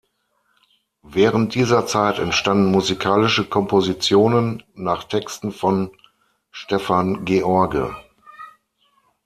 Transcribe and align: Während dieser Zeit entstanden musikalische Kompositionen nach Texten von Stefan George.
Während 1.03 1.53
dieser 1.53 1.85
Zeit 1.85 2.17
entstanden 2.17 2.71
musikalische 2.71 3.45
Kompositionen 3.47 4.63
nach 4.73 5.03
Texten 5.03 5.51
von 5.51 5.95
Stefan 6.49 7.23
George. 7.23 7.95